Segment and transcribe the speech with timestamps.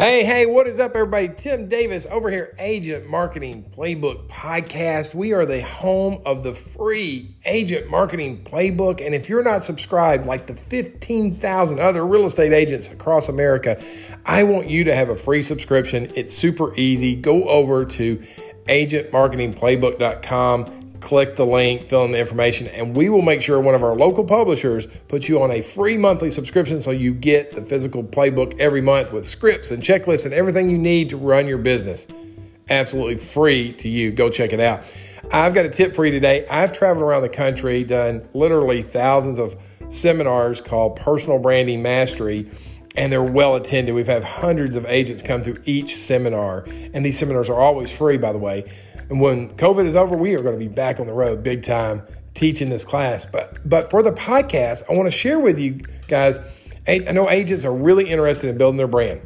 [0.00, 1.28] Hey, hey, what is up, everybody?
[1.36, 5.14] Tim Davis over here, Agent Marketing Playbook Podcast.
[5.14, 9.04] We are the home of the free Agent Marketing Playbook.
[9.04, 13.78] And if you're not subscribed, like the 15,000 other real estate agents across America,
[14.24, 16.10] I want you to have a free subscription.
[16.14, 17.14] It's super easy.
[17.14, 18.24] Go over to
[18.68, 23.82] agentmarketingplaybook.com click the link, fill in the information, and we will make sure one of
[23.82, 28.02] our local publishers puts you on a free monthly subscription so you get the physical
[28.04, 32.06] playbook every month with scripts and checklists and everything you need to run your business.
[32.68, 34.12] Absolutely free to you.
[34.12, 34.84] Go check it out.
[35.32, 36.46] I've got a tip for you today.
[36.46, 42.50] I've traveled around the country, done literally thousands of seminars called Personal Branding Mastery
[42.96, 43.94] and they're well attended.
[43.94, 48.16] We've had hundreds of agents come through each seminar, and these seminars are always free,
[48.16, 48.70] by the way.
[49.10, 51.62] And when COVID is over, we are going to be back on the road big
[51.62, 52.02] time
[52.34, 53.26] teaching this class.
[53.26, 56.40] But but for the podcast, I want to share with you guys.
[56.88, 59.20] I know agents are really interested in building their brand.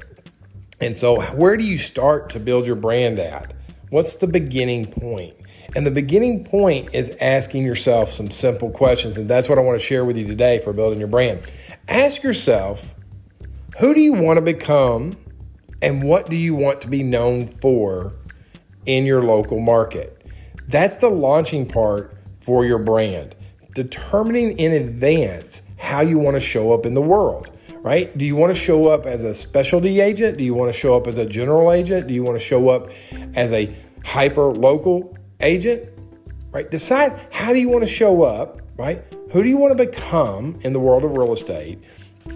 [0.80, 3.54] And so, where do you start to build your brand at?
[3.90, 5.34] What's the beginning point?
[5.76, 9.16] And the beginning point is asking yourself some simple questions.
[9.16, 11.40] And that's what I want to share with you today for building your brand.
[11.88, 12.94] Ask yourself,
[13.78, 15.16] who do you want to become
[15.80, 18.14] and what do you want to be known for
[18.86, 20.22] in your local market.
[20.68, 23.34] That's the launching part for your brand.
[23.74, 28.16] Determining in advance how you want to show up in the world, right?
[28.16, 30.38] Do you want to show up as a specialty agent?
[30.38, 32.06] Do you want to show up as a general agent?
[32.06, 32.90] Do you want to show up
[33.34, 33.74] as a
[34.04, 35.90] hyper local agent?
[36.50, 36.70] Right?
[36.70, 39.04] Decide how do you want to show up, right?
[39.32, 41.80] Who do you want to become in the world of real estate?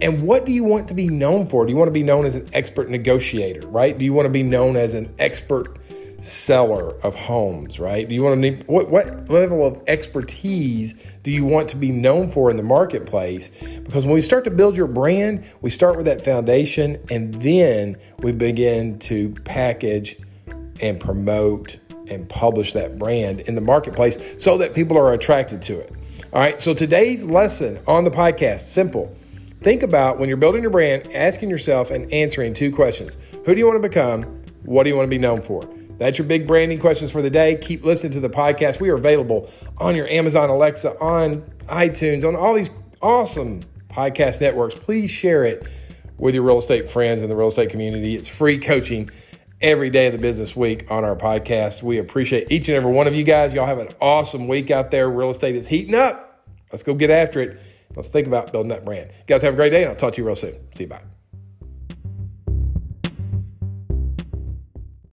[0.02, 1.64] And what do you want to be known for?
[1.64, 3.96] Do you want to be known as an expert negotiator, right?
[3.96, 5.78] Do you want to be known as an expert
[6.20, 8.08] seller of homes, right?
[8.08, 11.90] Do you want to need what what level of expertise do you want to be
[11.90, 13.50] known for in the marketplace?
[13.84, 17.96] Because when we start to build your brand, we start with that foundation and then
[18.18, 20.18] we begin to package
[20.80, 21.78] and promote
[22.08, 25.92] and publish that brand in the marketplace so that people are attracted to it.
[26.32, 29.14] All right, so today's lesson on the podcast simple.
[29.60, 33.18] Think about when you're building your brand, asking yourself and answering two questions.
[33.44, 34.22] Who do you want to become?
[34.62, 35.68] What do you want to be known for?
[35.98, 37.56] That's your big branding questions for the day.
[37.56, 38.80] Keep listening to the podcast.
[38.80, 42.70] We are available on your Amazon Alexa, on iTunes, on all these
[43.02, 44.74] awesome podcast networks.
[44.74, 45.66] Please share it
[46.16, 48.14] with your real estate friends in the real estate community.
[48.14, 49.10] It's free coaching
[49.60, 51.82] every day of the business week on our podcast.
[51.82, 53.52] We appreciate each and every one of you guys.
[53.52, 55.08] Y'all have an awesome week out there.
[55.10, 56.46] Real estate is heating up.
[56.72, 57.60] Let's go get after it.
[57.96, 59.10] Let's think about building that brand.
[59.10, 60.54] You guys have a great day, and I'll talk to you real soon.
[60.74, 60.90] See you.
[60.90, 61.17] Bye.